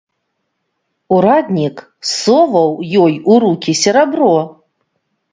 [1.17, 1.75] Ураднік
[2.21, 4.31] соваў ёй у рукі серабро.